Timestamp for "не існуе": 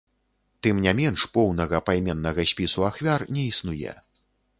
3.37-3.93